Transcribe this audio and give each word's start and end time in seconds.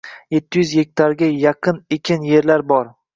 Yetti 0.35 0.61
yuz 0.61 0.69
gektarga 0.77 1.29
yaqin 1.43 1.77
ekin 1.99 2.25
yerlar 2.31 2.65
bor. 2.73 2.89